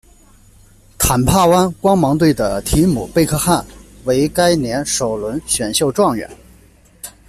[0.97, 3.63] 坦帕湾光芒队的提姆·贝克汉
[4.05, 6.27] 为该年首轮选秀状元。